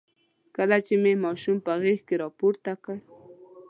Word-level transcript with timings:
کله 0.55 0.77
چې 0.85 0.93
مې 1.01 1.13
ماشوم 1.23 1.57
په 1.65 1.73
غېږ 1.81 1.99
کې 2.07 2.15
راپورته 2.23 2.71
کړ. 2.83 2.97